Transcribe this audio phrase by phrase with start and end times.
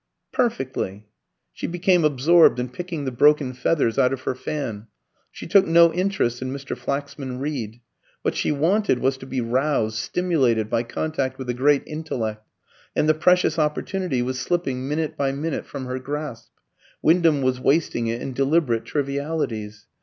[0.31, 1.05] "Perfectly."
[1.53, 4.87] She became absorbed in picking the broken feathers out of her fan.
[5.31, 6.75] She took no interest in Mr.
[6.75, 7.81] Flaxman Reed.
[8.23, 12.49] What she wanted was to be roused, stimulated by contact with a great intellect;
[12.95, 16.49] and the precious opportunity was slipping minute by minute from her grasp.
[17.03, 19.85] Wyndham was wasting it in deliberate trivialities.